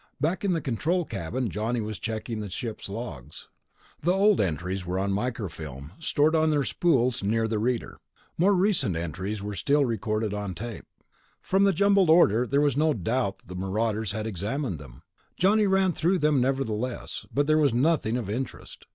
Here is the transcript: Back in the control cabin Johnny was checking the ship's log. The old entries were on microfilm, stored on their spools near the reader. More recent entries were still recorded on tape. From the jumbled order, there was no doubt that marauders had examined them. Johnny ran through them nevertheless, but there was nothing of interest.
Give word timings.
Back 0.19 0.43
in 0.43 0.53
the 0.53 0.61
control 0.61 1.05
cabin 1.05 1.51
Johnny 1.51 1.79
was 1.79 1.99
checking 1.99 2.39
the 2.39 2.49
ship's 2.49 2.89
log. 2.89 3.33
The 4.01 4.11
old 4.11 4.41
entries 4.41 4.83
were 4.83 4.97
on 4.97 5.13
microfilm, 5.13 5.91
stored 5.99 6.35
on 6.35 6.49
their 6.49 6.63
spools 6.63 7.21
near 7.21 7.47
the 7.47 7.59
reader. 7.59 7.99
More 8.35 8.55
recent 8.55 8.95
entries 8.95 9.43
were 9.43 9.53
still 9.53 9.85
recorded 9.85 10.33
on 10.33 10.55
tape. 10.55 10.87
From 11.39 11.65
the 11.65 11.71
jumbled 11.71 12.09
order, 12.09 12.47
there 12.47 12.61
was 12.61 12.75
no 12.75 12.95
doubt 12.95 13.43
that 13.45 13.57
marauders 13.59 14.11
had 14.11 14.25
examined 14.25 14.79
them. 14.79 15.03
Johnny 15.37 15.67
ran 15.67 15.93
through 15.93 16.17
them 16.17 16.41
nevertheless, 16.41 17.27
but 17.31 17.45
there 17.45 17.59
was 17.59 17.71
nothing 17.71 18.17
of 18.17 18.27
interest. 18.27 18.87